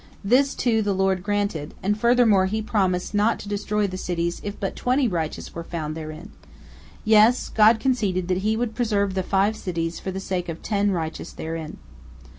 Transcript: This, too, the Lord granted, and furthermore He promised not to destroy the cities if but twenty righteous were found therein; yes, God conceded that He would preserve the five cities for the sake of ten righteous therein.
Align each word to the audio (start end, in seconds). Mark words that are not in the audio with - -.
This, 0.23 0.55
too, 0.55 0.81
the 0.81 0.95
Lord 0.95 1.21
granted, 1.21 1.75
and 1.83 1.95
furthermore 1.95 2.47
He 2.47 2.59
promised 2.63 3.13
not 3.13 3.37
to 3.37 3.47
destroy 3.47 3.85
the 3.85 3.97
cities 3.99 4.41
if 4.43 4.59
but 4.59 4.75
twenty 4.75 5.07
righteous 5.07 5.53
were 5.53 5.63
found 5.63 5.95
therein; 5.95 6.31
yes, 7.05 7.49
God 7.49 7.79
conceded 7.79 8.27
that 8.27 8.37
He 8.39 8.57
would 8.57 8.73
preserve 8.73 9.13
the 9.13 9.21
five 9.21 9.55
cities 9.55 9.99
for 9.99 10.09
the 10.09 10.19
sake 10.19 10.49
of 10.49 10.63
ten 10.63 10.89
righteous 10.89 11.31
therein. 11.33 11.77